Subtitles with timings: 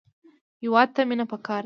[0.63, 1.59] هېواد ته مینه پکار ده